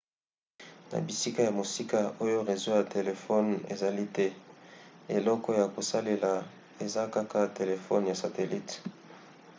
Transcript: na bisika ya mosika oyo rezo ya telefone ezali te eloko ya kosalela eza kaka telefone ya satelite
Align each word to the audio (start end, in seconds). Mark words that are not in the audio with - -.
na 0.91 0.97
bisika 1.05 1.39
ya 1.47 1.51
mosika 1.59 1.99
oyo 2.23 2.37
rezo 2.49 2.69
ya 2.77 2.83
telefone 2.95 3.51
ezali 3.73 4.05
te 4.15 4.25
eloko 5.17 5.49
ya 5.59 5.65
kosalela 5.75 6.31
eza 6.85 7.03
kaka 7.15 7.39
telefone 7.59 8.05
ya 8.11 8.19
satelite 8.23 8.75